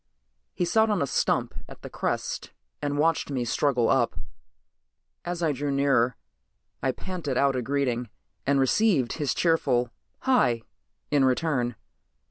He 0.55 0.65
sat 0.65 0.89
on 0.89 0.99
a 0.99 1.05
stump 1.05 1.53
at 1.69 1.83
the 1.83 1.89
crest 1.91 2.49
and 2.81 2.97
watched 2.97 3.29
me 3.29 3.45
struggle 3.45 3.87
up. 3.87 4.15
As 5.23 5.43
I 5.43 5.51
drew 5.51 5.69
nearer 5.69 6.15
I 6.81 6.91
panted 6.91 7.37
out 7.37 7.55
a 7.55 7.61
greeting 7.61 8.09
and 8.47 8.59
received 8.59 9.13
his 9.13 9.35
cheerful 9.35 9.91
"Hi" 10.21 10.63
in 11.11 11.23
return. 11.23 11.75